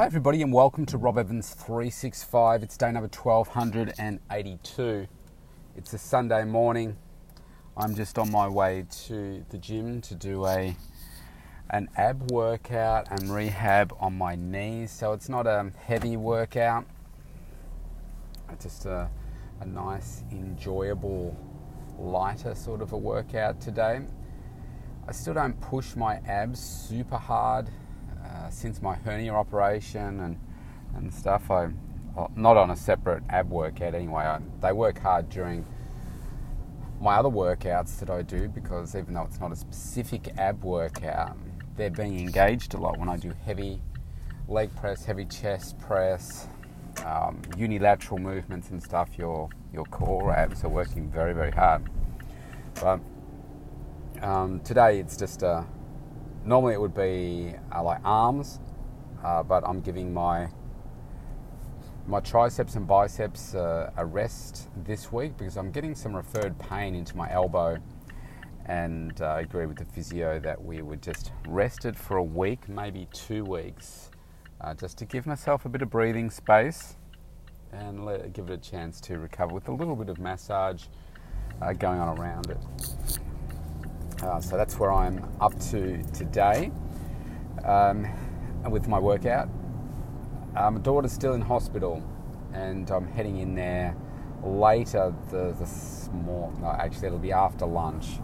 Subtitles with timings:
[0.00, 2.62] Hi, everybody, and welcome to Rob Evans 365.
[2.62, 5.06] It's day number 1282.
[5.76, 6.96] It's a Sunday morning.
[7.76, 10.74] I'm just on my way to the gym to do a
[11.68, 14.90] an ab workout and rehab on my knees.
[14.90, 16.86] So it's not a heavy workout,
[18.50, 19.10] it's just a,
[19.60, 21.36] a nice, enjoyable,
[21.98, 24.00] lighter sort of a workout today.
[25.06, 27.68] I still don't push my abs super hard
[28.30, 30.38] uh, since my hernia operation and,
[30.94, 31.50] and stuff.
[31.50, 31.78] I'm
[32.36, 34.24] not on a separate ab workout anyway.
[34.24, 35.64] I, they work hard during
[37.00, 41.36] my other workouts that I do because even though it's not a specific ab workout,
[41.76, 43.80] they're being engaged a lot when I do heavy
[44.48, 46.46] leg press, heavy chest press,
[47.06, 49.10] um, unilateral movements and stuff.
[49.16, 51.88] Your your core abs are working very very hard.
[52.74, 53.00] But
[54.20, 55.64] um, today it's just a.
[56.44, 58.60] Normally it would be uh, like arms,
[59.22, 60.48] uh, but I'm giving my
[62.06, 66.94] my triceps and biceps uh, a rest this week because I'm getting some referred pain
[66.96, 67.78] into my elbow
[68.66, 72.22] and uh, I agree with the physio that we would just rest it for a
[72.22, 74.10] week, maybe two weeks,
[74.60, 76.96] uh, just to give myself a bit of breathing space
[77.72, 80.84] and let, give it a chance to recover with a little bit of massage
[81.62, 82.58] uh, going on around it.
[84.22, 86.70] Uh, so that's where I'm up to today
[87.64, 88.06] um,
[88.68, 89.48] with my workout.
[90.56, 92.02] Uh, my daughter's still in hospital,
[92.52, 93.96] and I'm heading in there
[94.44, 96.52] later the, the small.
[96.60, 98.18] No, actually, it'll be after lunch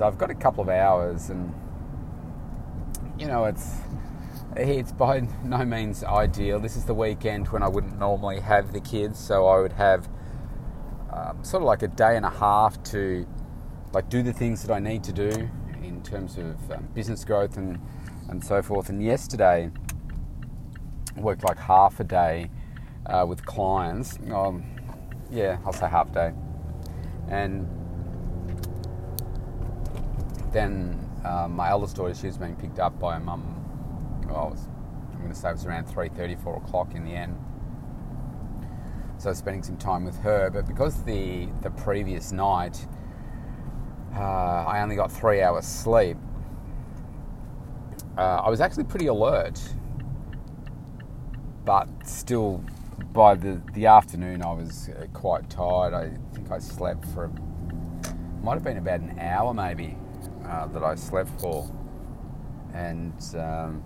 [0.00, 1.52] so I've got a couple of hours, and
[3.18, 3.74] you know, it's
[4.56, 6.58] it's by no means ideal.
[6.58, 10.08] This is the weekend when I wouldn't normally have the kids, so I would have
[11.12, 13.26] um, sort of like a day and a half to
[13.92, 15.48] like do the things that I need to do
[15.82, 17.80] in terms of um, business growth and
[18.28, 18.88] and so forth.
[18.88, 19.70] And yesterday,
[21.16, 22.50] I worked like half a day
[23.06, 24.18] uh, with clients.
[24.32, 24.64] Um,
[25.30, 26.32] yeah, I'll say half day,
[27.28, 27.68] and
[30.52, 33.56] then uh, my eldest daughter, she was being picked up by her mum.
[34.26, 34.68] Well, was,
[35.12, 37.36] I'm going to say it was around 3.30, 4 o'clock in the end.
[39.18, 40.50] So spending some time with her.
[40.50, 42.86] But because the, the previous night,
[44.14, 46.16] uh, I only got three hours sleep,
[48.16, 49.60] uh, I was actually pretty alert.
[51.64, 52.64] But still,
[53.12, 55.94] by the, the afternoon, I was uh, quite tired.
[55.94, 57.30] I think I slept for,
[58.42, 59.96] might have been about an hour maybe
[60.46, 61.70] uh, that I slept for.
[62.74, 63.84] And um,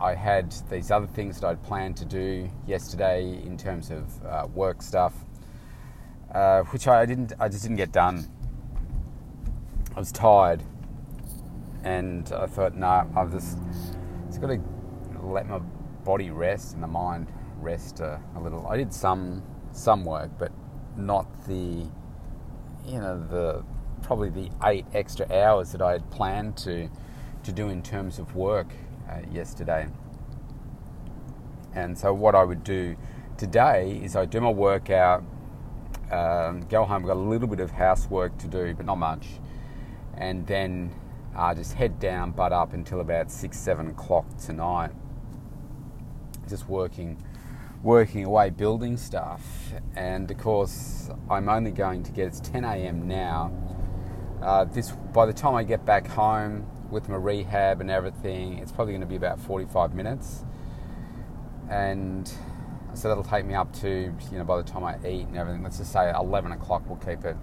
[0.00, 4.46] I had these other things that I'd planned to do yesterday in terms of uh,
[4.52, 5.14] work stuff,
[6.34, 7.32] uh, which I didn't.
[7.38, 8.28] I just didn't get done.
[9.94, 10.62] I was tired,
[11.84, 13.58] and I thought, no, I've just,
[14.40, 14.60] got to
[15.22, 15.58] let my
[16.04, 17.30] body rest and the mind
[17.60, 18.66] rest a, a little.
[18.66, 20.50] I did some some work, but
[20.96, 21.86] not the,
[22.86, 23.64] you know, the
[24.02, 26.88] probably the eight extra hours that I had planned to
[27.44, 28.68] to do in terms of work
[29.10, 29.88] uh, yesterday.
[31.74, 32.96] And so what I would do
[33.36, 35.22] today is I do my workout,
[36.10, 39.26] um, go home, got a little bit of housework to do, but not much,
[40.16, 40.94] and then
[41.36, 44.92] uh, just head down, butt up until about six, seven o'clock tonight,
[46.48, 47.22] just working
[47.82, 49.42] working away building stuff
[49.96, 53.08] and of course I'm only going to get it's 10 a.m.
[53.08, 53.50] now
[54.42, 58.72] uh, this by the time I get back home with my rehab and everything, it's
[58.72, 60.44] probably going to be about 45 minutes,
[61.70, 62.30] and
[62.94, 65.62] so that'll take me up to you know by the time I eat and everything.
[65.62, 66.82] Let's just say 11 o'clock.
[66.86, 67.36] We'll keep it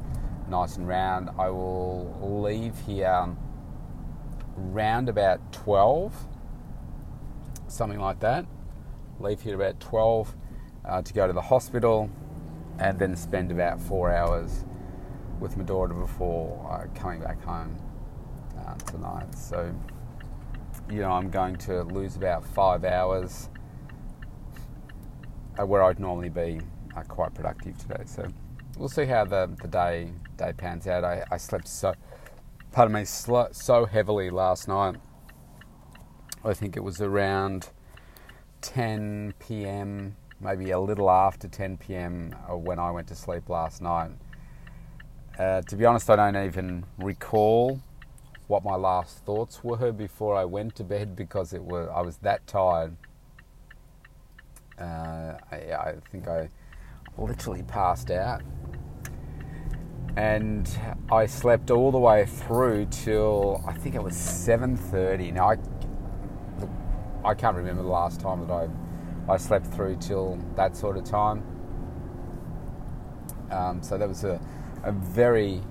[0.50, 1.30] nice and round.
[1.38, 3.36] I will leave here
[4.56, 6.14] round about 12,
[7.68, 8.46] something like that.
[9.20, 10.36] Leave here about 12
[10.86, 12.10] uh, to go to the hospital,
[12.80, 14.66] and then spend about four hours
[15.40, 17.78] with my daughter before uh, coming back home
[18.66, 19.34] uh, tonight.
[19.36, 19.74] So,
[20.90, 23.50] you know, I'm going to lose about five hours
[25.58, 26.62] where I'd normally be
[26.96, 28.04] uh, quite productive today.
[28.06, 28.26] So,
[28.78, 31.04] we'll see how the, the day day pans out.
[31.04, 31.94] I, I slept so,
[32.72, 34.96] pardon me, sl- so heavily last night.
[36.44, 37.70] I think it was around
[38.62, 42.36] 10 p.m., maybe a little after 10 p.m.
[42.50, 44.12] Uh, when I went to sleep last night
[45.40, 47.80] uh, to be honest, I don't even recall
[48.48, 52.18] what my last thoughts were before I went to bed because it was I was
[52.18, 52.96] that tired.
[54.78, 56.50] Uh, I, I think I
[57.18, 58.42] literally passed out,
[60.16, 60.70] and
[61.12, 65.32] I slept all the way through till I think it was seven thirty.
[65.32, 65.58] Now I
[67.24, 68.70] I can't remember the last time that I
[69.32, 71.44] I slept through till that sort of time.
[73.52, 74.40] Um, so that was a,
[74.84, 75.62] a very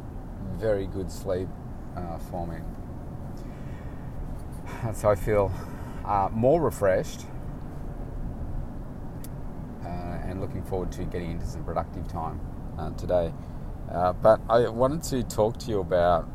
[0.57, 1.49] very good sleep
[1.97, 2.59] uh, for me.
[4.95, 5.51] So I feel
[6.05, 7.25] uh, more refreshed
[9.85, 12.41] uh, and looking forward to getting into some productive time
[12.79, 13.33] uh, today.
[13.91, 16.29] Uh, but I wanted to talk to you about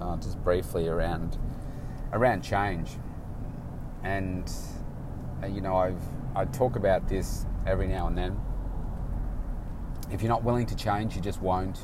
[0.00, 1.38] uh, just briefly around
[2.12, 2.90] around change,
[4.04, 4.50] and
[5.48, 6.02] you know I've
[6.34, 8.40] I talk about this every now and then.
[10.10, 11.78] If you're not willing to change, you just won't.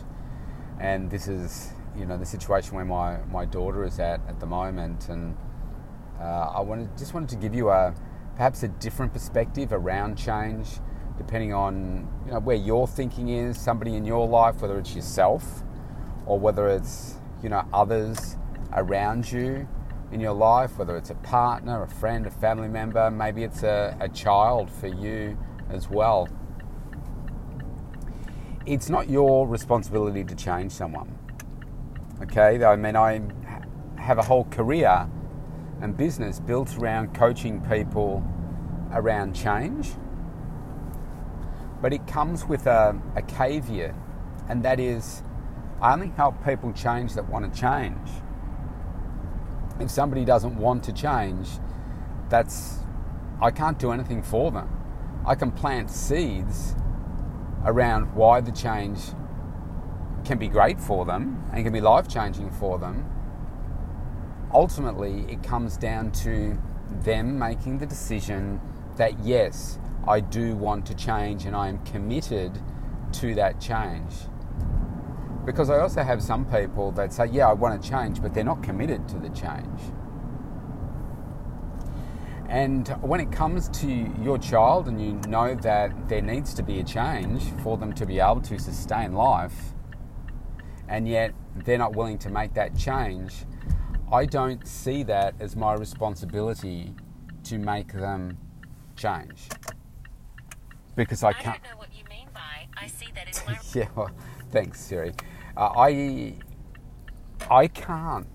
[0.79, 4.47] And this is you know the situation where my, my daughter is at at the
[4.47, 5.37] moment, and
[6.20, 7.94] uh, I wanted just wanted to give you a
[8.37, 10.79] perhaps a different perspective around change,
[11.28, 15.62] depending on you know where your thinking is, somebody in your life, whether it's yourself
[16.25, 18.38] or whether it's you know others
[18.72, 19.69] around you
[20.10, 23.94] in your life, whether it's a partner, a friend, a family member, maybe it's a,
[24.00, 25.36] a child for you
[25.69, 26.30] as well.
[28.64, 31.19] It's not your responsibility to change someone.
[32.22, 33.20] Okay, I mean, I
[33.96, 35.06] have a whole career
[35.82, 38.24] and business built around coaching people
[38.94, 39.90] around change,
[41.80, 43.94] but it comes with a, a caveat,
[44.48, 45.22] and that is
[45.80, 48.08] I only help people change that want to change.
[49.80, 51.48] If somebody doesn't want to change,
[52.28, 52.78] that's
[53.40, 54.69] I can't do anything for them.
[55.25, 56.75] I can plant seeds
[57.64, 58.98] around why the change
[60.24, 63.04] can be great for them and can be life changing for them,
[64.52, 66.58] ultimately it comes down to
[67.04, 68.60] them making the decision
[68.96, 69.78] that yes,
[70.08, 72.58] I do want to change and I am committed
[73.12, 74.14] to that change.
[75.44, 78.43] Because I also have some people that say, yeah, I want to change, but they're
[78.43, 79.81] not committed to the change.
[82.49, 83.87] And when it comes to
[84.22, 88.06] your child and you know that there needs to be a change for them to
[88.06, 89.75] be able to sustain life,
[90.88, 91.34] and yet
[91.66, 93.44] they're not willing to make that change,
[94.10, 96.94] I don't see that as my responsibility
[97.44, 98.38] to make them
[98.96, 99.49] change.
[100.98, 101.46] Because I can't.
[101.46, 103.56] I don't know what you mean by I see that it's my.
[103.72, 104.10] yeah, well,
[104.50, 105.12] thanks, Siri.
[105.56, 106.34] Uh, I
[107.48, 108.26] I can't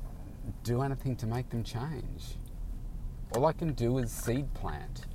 [0.64, 2.38] do anything to make them change.
[3.36, 5.08] All I can do is seed plant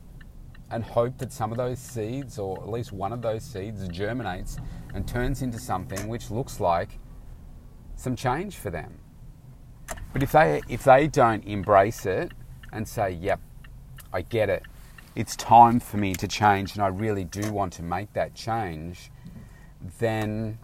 [0.70, 4.58] and hope that some of those seeds, or at least one of those seeds, germinates
[4.92, 6.98] and turns into something which looks like
[7.96, 8.98] some change for them.
[10.12, 12.32] But if they if they don't embrace it
[12.74, 13.40] and say, "Yep,
[14.12, 14.64] I get it.
[15.14, 19.10] It's time for me to change and I really do want to make that change,"
[19.98, 20.58] then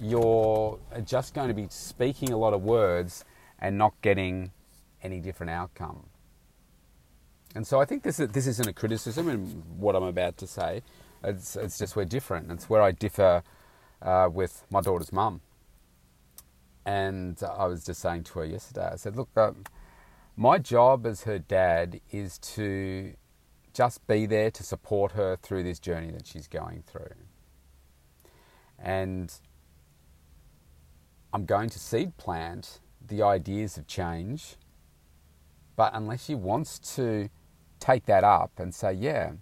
[0.00, 3.24] you're just going to be speaking a lot of words
[3.58, 4.52] and not getting
[5.02, 6.06] any different outcome.
[7.54, 9.38] And so I think this is, this isn't a criticism in
[9.76, 10.82] what I'm about to say.
[11.22, 12.50] It's, it's just we're different.
[12.50, 13.42] It's where I differ
[14.00, 15.40] uh, with my daughter's mum.
[16.86, 19.64] And I was just saying to her yesterday, I said, look, um,
[20.36, 23.14] my job as her dad is to
[23.72, 27.14] just be there to support her through this journey that she's going through.
[28.78, 29.32] And
[31.32, 34.56] I'm going to seed plant the ideas of change,
[35.76, 37.28] but unless she wants to
[37.78, 39.32] take that up and say, yeah,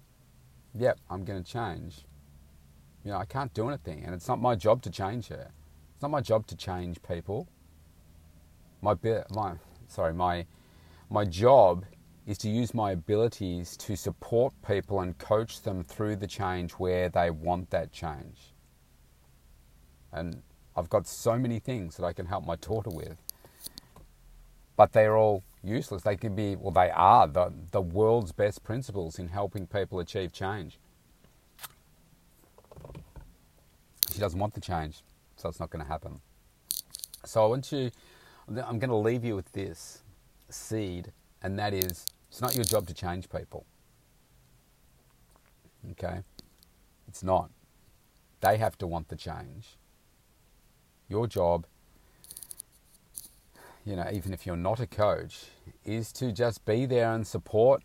[0.75, 2.05] yep, I'm going to change,
[3.05, 4.05] you know, I can't do anything.
[4.05, 5.51] And it's not my job to change her.
[5.95, 7.49] It's not my job to change people.
[8.83, 8.95] My,
[9.31, 9.55] my
[9.89, 10.47] sorry, my,
[11.11, 11.85] my job
[12.29, 17.09] is to use my abilities to support people and coach them through the change where
[17.09, 18.53] they want that change.
[20.13, 20.43] And
[20.77, 23.17] I've got so many things that I can help my daughter with,
[24.77, 26.03] but they're all useless.
[26.03, 30.31] They can be, well, they are the, the world's best principles in helping people achieve
[30.31, 30.79] change.
[34.13, 35.03] She doesn't want the change
[35.37, 36.21] so it's not going to happen.
[37.25, 37.91] So I want you,
[38.49, 40.03] I'm going to leave you with this
[40.51, 43.67] seed, and that is it's not your job to change people.
[45.93, 46.23] Okay?
[47.07, 47.51] It's not.
[48.41, 49.77] They have to want the change.
[51.09, 51.67] Your job,
[53.85, 55.47] you know, even if you're not a coach,
[55.85, 57.83] is to just be there and support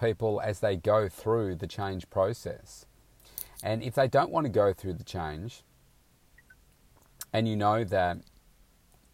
[0.00, 2.86] people as they go through the change process.
[3.62, 5.62] And if they don't want to go through the change,
[7.32, 8.18] and you know that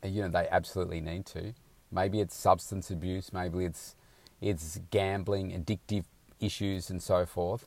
[0.05, 1.55] you know they absolutely need to.
[1.91, 3.95] Maybe it's substance abuse, maybe it's
[4.40, 6.04] it's gambling, addictive
[6.40, 7.66] issues, and so forth.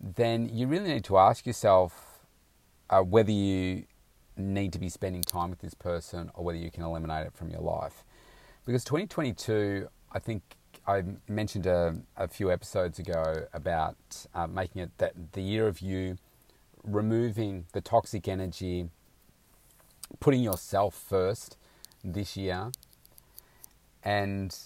[0.00, 2.20] Then you really need to ask yourself
[2.90, 3.84] uh, whether you
[4.36, 7.50] need to be spending time with this person or whether you can eliminate it from
[7.50, 8.04] your life.
[8.64, 10.42] Because 2022, I think
[10.86, 13.96] I mentioned a, a few episodes ago about
[14.34, 16.18] uh, making it that the year of you,
[16.82, 18.88] removing the toxic energy,
[20.20, 21.56] putting yourself first
[22.02, 22.70] this year,
[24.02, 24.56] and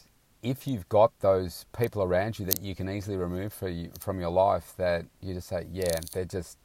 [0.42, 4.30] if you've got those people around you that you can easily remove you, from your
[4.30, 6.58] life, that you just say, yeah, they're just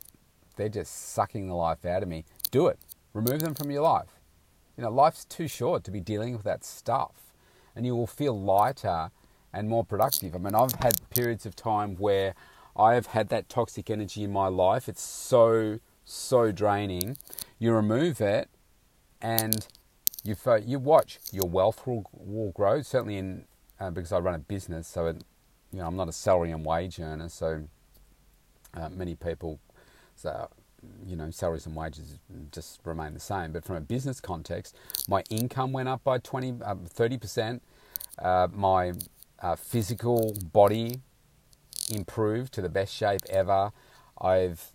[0.56, 2.25] they're just sucking the life out of me.
[2.51, 2.77] Do it.
[3.13, 4.20] Remove them from your life.
[4.77, 7.34] You know, life's too short to be dealing with that stuff,
[7.75, 9.10] and you will feel lighter
[9.51, 10.36] and more productive.
[10.36, 12.36] I mean, I've had periods of time where
[12.75, 14.88] I have had that toxic energy in my life.
[14.88, 17.18] It's so so draining.
[17.58, 18.50] You remove it,
[19.22, 19.68] and
[20.24, 22.84] you you watch your wealth will, will grow.
[22.84, 23.46] Certainly in
[23.83, 25.23] uh, because I run a business, so it,
[25.71, 27.27] you know I'm not a salary and wage earner.
[27.27, 27.63] So
[28.73, 29.59] uh, many people,
[30.15, 30.49] so
[31.05, 32.19] you know salaries and wages
[32.51, 33.51] just remain the same.
[33.51, 34.75] But from a business context,
[35.09, 37.63] my income went up by 20, uh, 30 percent.
[38.17, 38.93] Uh, my
[39.41, 41.01] uh, physical body
[41.91, 43.71] improved to the best shape ever.
[44.21, 44.71] I've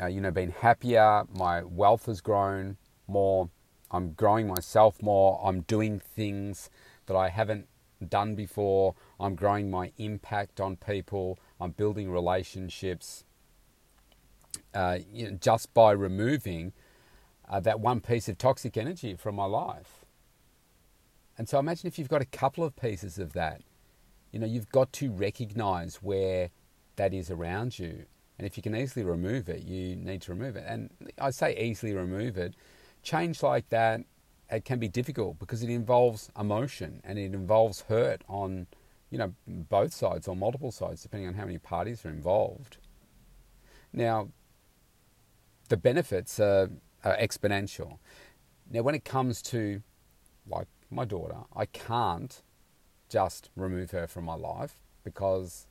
[0.00, 1.24] uh, you know been happier.
[1.36, 2.76] My wealth has grown
[3.08, 3.48] more.
[3.90, 5.40] I'm growing myself more.
[5.42, 6.70] I'm doing things
[7.06, 7.66] that I haven't
[8.04, 8.94] done before.
[9.18, 11.38] I'm growing my impact on people.
[11.60, 13.24] I'm building relationships.
[14.74, 16.72] Uh, you know, just by removing
[17.48, 20.04] uh, that one piece of toxic energy from my life.
[21.38, 23.62] And so imagine if you've got a couple of pieces of that.
[24.32, 26.50] You know, you've got to recognize where
[26.96, 28.04] that is around you.
[28.38, 30.64] And if you can easily remove it, you need to remove it.
[30.66, 32.54] And I say easily remove it.
[33.02, 34.00] Change like that
[34.50, 38.66] it can be difficult because it involves emotion and it involves hurt on,
[39.10, 42.76] you know, both sides or multiple sides, depending on how many parties are involved.
[43.92, 44.28] Now,
[45.68, 46.70] the benefits are,
[47.04, 47.98] are exponential.
[48.70, 49.82] Now, when it comes to,
[50.48, 52.42] like my daughter, I can't
[53.08, 55.66] just remove her from my life because.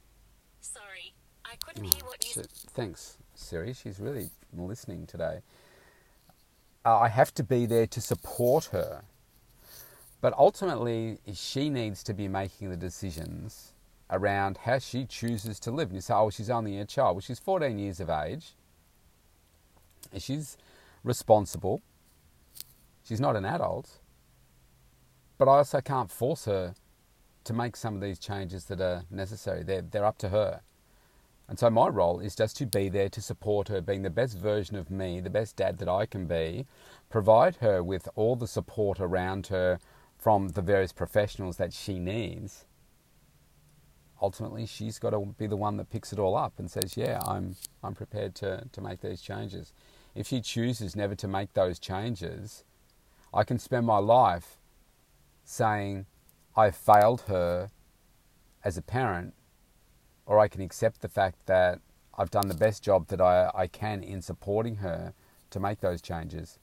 [0.59, 1.13] Sorry,
[1.45, 2.33] I couldn't hear ah, what you.
[2.33, 2.47] Said.
[2.49, 3.73] Thanks, Siri.
[3.73, 5.41] She's really listening today
[6.85, 9.03] uh, I have to be there to support her.
[10.21, 13.73] But ultimately, she needs to be making the decisions
[14.09, 15.89] around how she chooses to live.
[15.89, 17.15] And you say, oh, she's only a child.
[17.15, 18.53] Well, she's 14 years of age.
[20.17, 20.57] She's
[21.03, 21.81] responsible.
[23.03, 23.99] She's not an adult.
[25.37, 26.75] But I also can't force her
[27.43, 29.63] to make some of these changes that are necessary.
[29.63, 30.61] They're, they're up to her.
[31.47, 34.37] And so my role is just to be there to support her, being the best
[34.37, 36.65] version of me, the best dad that I can be,
[37.09, 39.79] provide her with all the support around her
[40.17, 42.65] from the various professionals that she needs.
[44.21, 47.19] Ultimately, she's got to be the one that picks it all up and says, "Yeah,
[47.27, 49.73] I'm I'm prepared to to make these changes."
[50.15, 52.63] If she chooses never to make those changes,
[53.33, 54.57] I can spend my life
[55.43, 56.05] saying
[56.55, 57.69] I failed her
[58.63, 59.33] as a parent
[60.25, 61.79] or I can accept the fact that
[62.17, 65.13] I've done the best job that I, I can in supporting her
[65.51, 66.59] to make those changes.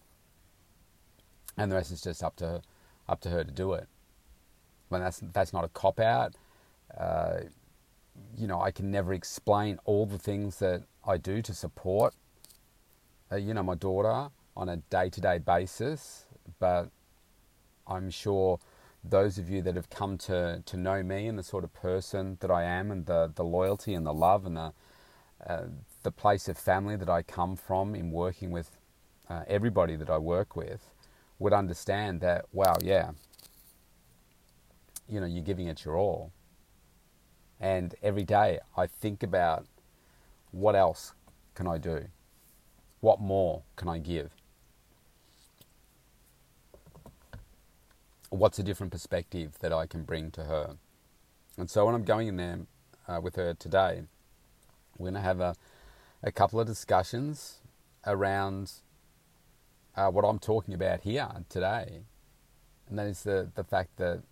[1.57, 2.63] And the rest is just up to her,
[3.09, 3.87] up to her to do it.
[4.89, 6.35] When that's that's not a cop out.
[6.97, 7.41] Uh,
[8.37, 12.15] you know, I can never explain all the things that I do to support,
[13.31, 16.27] uh, you know, my daughter on a day to day basis.
[16.59, 16.91] But
[17.87, 18.59] I'm sure
[19.05, 22.37] those of you that have come to, to know me and the sort of person
[22.41, 24.73] that I am and the, the loyalty and the love and the,
[25.47, 25.65] uh,
[26.03, 28.71] the place of family that I come from in working with
[29.29, 30.93] uh, everybody that I work with
[31.39, 33.11] would understand that, wow, yeah,
[35.09, 36.33] you know, you're giving it your all.
[37.61, 39.67] And every day I think about
[40.53, 41.15] what else
[41.55, 42.07] can I do?
[43.01, 44.31] What more can I give?
[48.33, 50.77] What's a different perspective that I can bring to her.
[51.59, 52.61] And so when I'm going in there
[53.07, 54.03] uh, with her today,
[54.97, 55.55] we're going to have a,
[56.23, 57.59] a couple of discussions
[58.07, 58.73] around
[59.97, 62.01] uh, what I'm talking about here today.
[62.89, 64.23] And that is the, the fact that,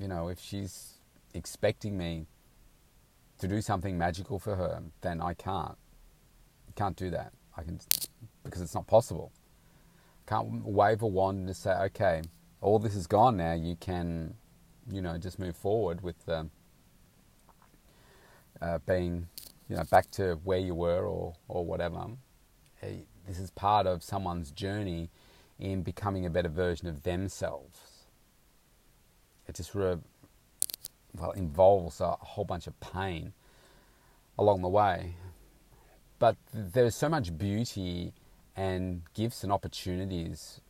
[0.00, 0.94] you know, if she's
[1.32, 2.26] expecting me
[3.38, 5.76] to do something magical for her, then I can't.
[6.68, 7.32] I can't do that.
[7.56, 7.78] I can
[8.42, 9.32] because it's not possible.
[10.26, 12.22] Can't wave a wand and just say, okay,
[12.64, 14.34] all this is gone now, you can,
[14.90, 16.50] you know, just move forward with um,
[18.62, 19.28] uh, being,
[19.68, 22.06] you know, back to where you were or, or whatever.
[23.26, 25.10] This is part of someone's journey
[25.58, 27.78] in becoming a better version of themselves.
[29.46, 29.98] It just re-
[31.14, 33.34] well involves a whole bunch of pain
[34.38, 35.16] along the way.
[36.18, 38.14] But there's so much beauty
[38.56, 40.62] and gifts and opportunities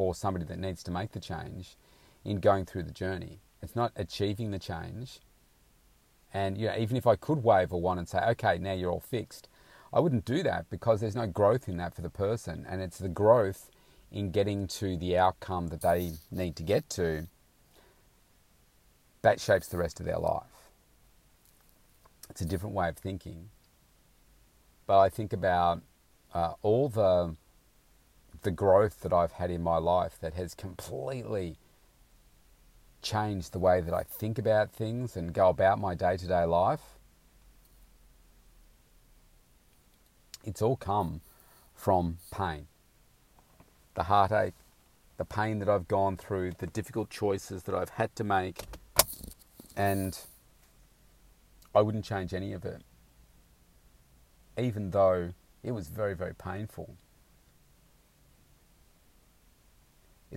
[0.00, 1.76] for somebody that needs to make the change
[2.24, 3.38] in going through the journey.
[3.60, 5.20] It's not achieving the change,
[6.32, 8.90] And you know, even if I could wave a wand and say, okay, now you're
[8.90, 9.48] all fixed,
[9.92, 12.66] I wouldn't do that because there's no growth in that for the person.
[12.68, 13.70] And it's the growth
[14.10, 17.28] in getting to the outcome that they need to get to
[19.22, 20.70] that shapes the rest of their life.
[22.30, 23.50] It's a different way of thinking.
[24.86, 25.82] But I think about
[26.34, 27.36] uh, all the
[28.42, 31.56] the growth that I've had in my life that has completely
[33.02, 36.44] changed the way that I think about things and go about my day to day
[36.44, 36.98] life.
[40.44, 41.20] It's all come
[41.74, 42.66] from pain.
[43.94, 44.54] The heartache,
[45.18, 48.62] the pain that I've gone through, the difficult choices that I've had to make,
[49.76, 50.18] and
[51.74, 52.82] I wouldn't change any of it,
[54.58, 56.96] even though it was very, very painful.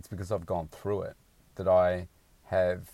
[0.04, 1.16] It's because I've gone through it
[1.56, 2.10] that I
[2.48, 2.90] have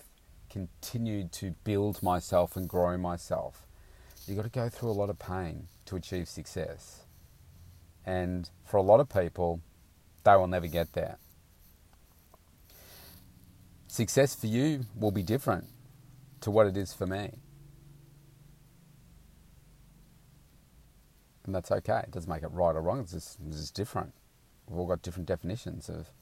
[0.48, 3.66] continued to build myself and grow myself.
[4.28, 7.00] You've got to go through a lot of pain to achieve success.
[8.06, 9.60] And for a lot of people,
[10.22, 11.18] they will never get there.
[13.88, 15.64] Success for you will be different
[16.42, 17.32] to what it is for me.
[21.44, 22.02] And that's okay.
[22.04, 23.00] It doesn't make it right or wrong.
[23.00, 24.14] It's just, it's just different.
[24.68, 26.12] We've all got different definitions of,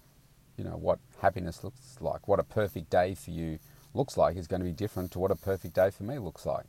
[0.59, 2.29] you know, what happiness looks like.
[2.29, 3.59] What a perfect day for you
[3.95, 6.45] looks like is going to be different to what a perfect day for me looks
[6.45, 6.67] like.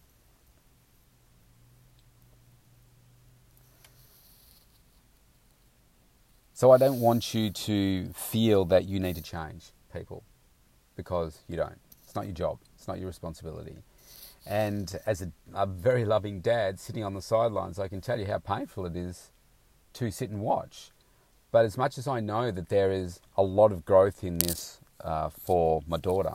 [6.53, 10.23] So I don't want you to feel that you need to change people
[10.97, 11.79] because you don't.
[12.03, 12.59] It's not your job.
[12.75, 13.77] It's not your responsibility.
[14.45, 18.25] And as a, a, very loving dad sitting on the sidelines, I can tell you
[18.25, 19.31] how painful it is
[19.93, 20.91] to sit and watch.
[21.51, 24.79] But as much as I know that there is a lot of growth in this
[25.01, 26.33] uh, for my daughter,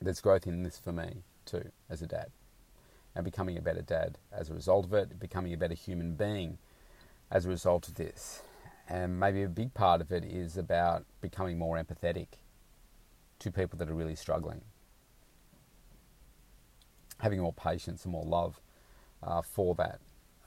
[0.00, 2.30] there's growth in this for me too, as a dad.
[3.14, 6.58] And becoming a better dad as a result of it, becoming a better human being
[7.30, 8.42] as a result of this.
[8.88, 12.26] And maybe a big part of it is about becoming more empathetic
[13.38, 14.62] to people that are really struggling.
[17.18, 18.60] Having more patience and more love
[19.22, 20.00] uh, for that.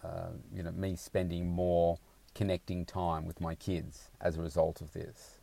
[0.04, 2.00] Uh, you know, me spending more
[2.36, 5.40] connecting time with my kids as a result of this.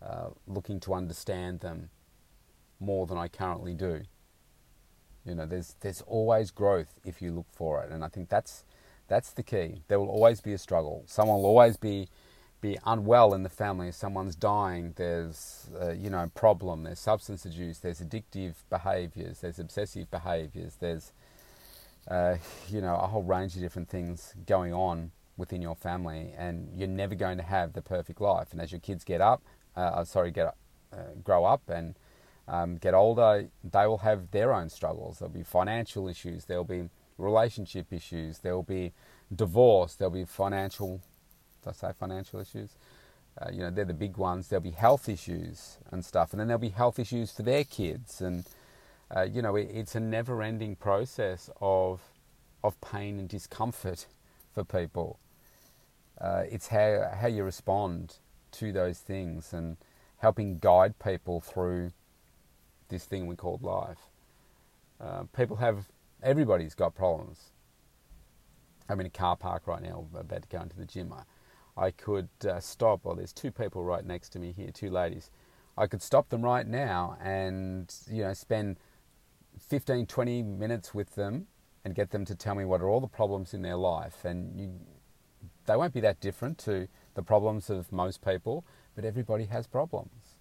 [0.00, 1.90] Uh, looking to understand them
[2.78, 4.02] more than I currently do.
[5.24, 8.64] You know, there's there's always growth if you look for it, and I think that's
[9.08, 9.82] that's the key.
[9.88, 11.02] There will always be a struggle.
[11.06, 12.08] Someone will always be
[12.60, 17.78] be unwell in the family, someone's dying, there's uh, you know problem, there's substance abuse,
[17.78, 21.12] there's addictive behaviours, there's obsessive behaviours, there's
[22.08, 22.36] uh,
[22.68, 26.88] you know a whole range of different things going on within your family, and you're
[26.88, 28.48] never going to have the perfect life.
[28.52, 29.42] And as your kids get up,
[29.76, 30.54] uh, uh sorry, get
[30.92, 31.94] uh, grow up and
[32.46, 35.18] um, get older, they will have their own struggles.
[35.18, 38.92] There'll be financial issues, there'll be relationship issues, there'll be
[39.34, 41.00] divorce, there'll be financial
[41.68, 42.70] I say financial issues?
[43.40, 44.48] Uh, you know, they're the big ones.
[44.48, 48.20] There'll be health issues and stuff, and then there'll be health issues for their kids,
[48.20, 48.44] and
[49.14, 52.00] uh, you know, it, it's a never-ending process of
[52.64, 54.06] of pain and discomfort
[54.52, 55.20] for people.
[56.20, 58.16] Uh, it's how how you respond
[58.52, 59.76] to those things and
[60.18, 61.92] helping guide people through
[62.88, 64.10] this thing we call life.
[65.00, 65.88] Uh, people have
[66.22, 67.52] everybody's got problems.
[68.88, 71.12] I'm in a car park right now, about to go into the gym.
[71.12, 71.22] I,
[71.86, 73.04] I could uh, stop.
[73.04, 75.30] Well, there's two people right next to me here, two ladies.
[75.76, 78.78] I could stop them right now and you know spend
[79.60, 81.46] 15, 20 minutes with them
[81.84, 84.24] and get them to tell me what are all the problems in their life.
[84.24, 84.70] And you,
[85.68, 88.64] they won't be that different to the problems of most people,
[88.96, 90.36] but everybody has problems.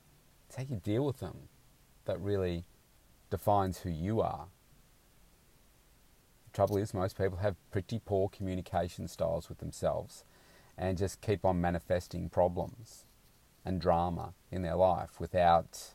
[0.48, 1.50] It's how you deal with them
[2.06, 2.64] that really
[3.30, 4.48] defines who you are.
[6.46, 10.24] The trouble is, most people have pretty poor communication styles with themselves
[10.78, 13.04] and just keep on manifesting problems
[13.66, 15.94] and drama in their life without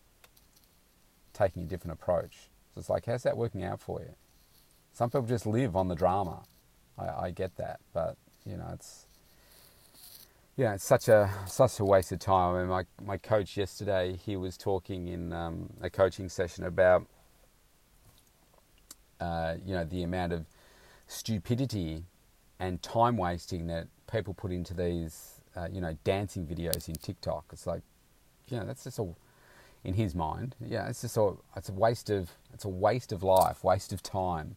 [1.33, 2.51] taking a different approach.
[2.75, 4.14] So it's like, how's that working out for you?
[4.92, 6.42] Some people just live on the drama.
[6.99, 9.07] I, I get that, but you know, it's
[10.57, 12.55] yeah, it's such a such a waste of time.
[12.55, 17.07] I mean, my my coach yesterday, he was talking in um, a coaching session about
[19.21, 20.47] uh, you know the amount of
[21.07, 22.05] stupidity
[22.59, 27.47] and time wasting that people put into these, uh, you know, dancing videos in TikTok.
[27.53, 27.83] It's like,
[28.49, 29.17] you know, that's just all
[29.83, 30.55] in his mind.
[30.65, 34.03] Yeah, it's just a, it's a waste of, it's a waste of life, waste of
[34.03, 34.57] time.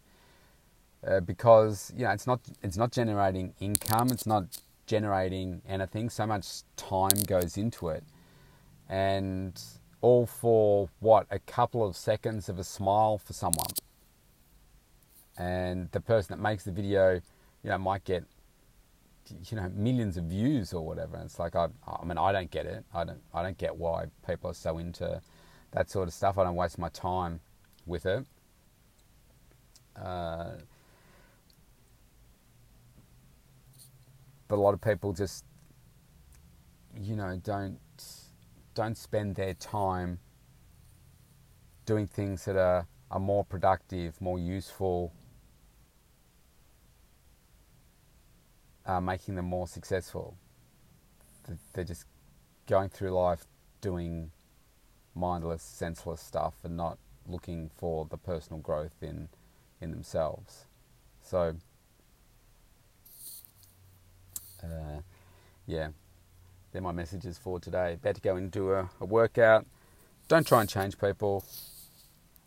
[1.06, 4.46] Uh, because you know it's not it's not generating income, it's not
[4.88, 6.10] generating anything.
[6.10, 8.04] So much time goes into it,
[8.90, 9.62] and
[10.02, 13.68] all for what a couple of seconds of a smile for someone.
[15.38, 17.16] and the person that makes the video,
[17.64, 18.24] you know, might get
[19.50, 21.16] you know millions of views or whatever.
[21.18, 22.86] And it's like I, I mean, I don't get it.
[22.94, 25.22] I don't, I don't get why people are so into
[25.72, 26.38] that sort of stuff.
[26.38, 27.40] I don't waste my time
[27.86, 28.26] with it.
[30.02, 30.52] Uh,
[34.48, 35.46] but a lot of people just,
[36.96, 37.80] you know, don't
[38.74, 40.20] don't spend their time
[41.86, 45.14] doing things that are, are more productive, more useful,
[48.86, 50.36] uh, making them more successful.
[51.74, 52.06] They're just
[52.68, 53.46] going through life
[53.80, 54.32] doing
[55.14, 59.30] mindless, senseless stuff and not looking for the personal growth in
[59.82, 60.66] in themselves.
[61.22, 61.56] So,
[64.72, 65.02] uh,
[65.68, 65.90] yeah,
[66.72, 67.94] they're my messages for today.
[67.94, 69.66] About to go and do a, a workout.
[70.28, 71.46] Don't try and change people.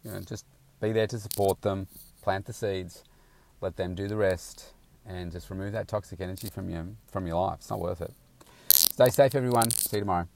[0.05, 0.45] You know, just
[0.81, 1.89] be there to support them,
[2.23, 3.05] plant the seeds,
[3.61, 4.73] let them do the rest
[5.07, 7.59] and just remove that toxic energy from your from your life.
[7.61, 8.13] It's not worth it.
[8.71, 9.71] Stay safe, everyone.
[9.71, 10.29] See you tomorrow.